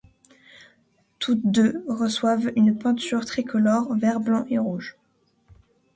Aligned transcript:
Toutes 1.19 1.45
deux 1.51 1.83
reçoivent 1.87 2.51
une 2.55 2.75
peinture 2.75 3.23
tricolore, 3.23 3.93
vert 3.95 4.19
blanc 4.19 4.45
et 4.49 4.57
rouge. 4.57 4.97